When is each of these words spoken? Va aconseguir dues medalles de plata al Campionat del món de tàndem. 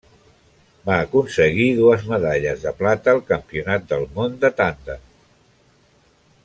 Va 0.89 0.95
aconseguir 1.01 1.67
dues 1.81 2.07
medalles 2.13 2.65
de 2.65 2.73
plata 2.81 3.13
al 3.15 3.23
Campionat 3.29 3.87
del 3.93 4.09
món 4.17 4.43
de 4.45 4.55
tàndem. 4.63 5.05